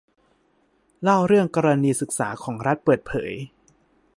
[1.01, 3.31] เล่าเรื่องกรณีศึกษาของรัฐเปิดเผย